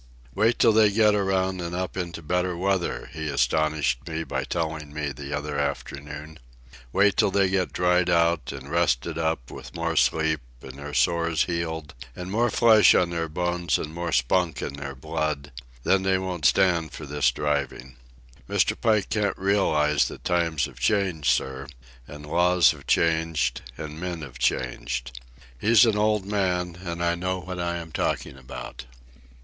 "Wait 0.33 0.57
till 0.57 0.71
they 0.73 0.89
get 0.89 1.13
around 1.13 1.61
and 1.61 1.75
up 1.75 1.95
into 1.95 2.23
better 2.23 2.57
weather," 2.57 3.07
he 3.13 3.27
astonished 3.29 4.07
me 4.07 4.23
by 4.23 4.43
telling 4.43 4.91
me 4.91 5.11
the 5.11 5.31
other 5.31 5.59
afternoon. 5.59 6.39
"Wait 6.91 7.15
till 7.15 7.29
they 7.29 7.47
get 7.47 7.71
dried 7.71 8.09
out, 8.09 8.51
and 8.51 8.71
rested 8.71 9.19
up, 9.19 9.51
with 9.51 9.75
more 9.75 9.95
sleep, 9.95 10.41
and 10.63 10.71
their 10.79 10.95
sores 10.95 11.43
healed, 11.43 11.93
and 12.15 12.31
more 12.31 12.49
flesh 12.49 12.95
on 12.95 13.11
their 13.11 13.29
bones, 13.29 13.77
and 13.77 13.93
more 13.93 14.11
spunk 14.11 14.59
in 14.59 14.73
their 14.73 14.95
blood—then 14.95 16.01
they 16.01 16.17
won't 16.17 16.45
stand 16.45 16.91
for 16.91 17.05
this 17.05 17.29
driving. 17.29 17.95
Mr. 18.49 18.75
Pike 18.81 19.07
can't 19.11 19.37
realize 19.37 20.07
that 20.07 20.23
times 20.23 20.65
have 20.65 20.79
changed, 20.79 21.29
sir, 21.29 21.67
and 22.07 22.25
laws 22.25 22.71
have 22.71 22.87
changed, 22.87 23.61
and 23.77 23.99
men 23.99 24.23
have 24.23 24.39
changed. 24.39 25.21
He's 25.59 25.85
an 25.85 25.95
old 25.95 26.25
man, 26.25 26.79
and 26.83 27.03
I 27.03 27.13
know 27.13 27.41
what 27.41 27.59
I 27.59 27.77
am 27.77 27.91
talking 27.91 28.35
about." 28.35 28.85